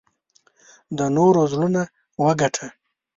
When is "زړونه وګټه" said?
1.51-2.67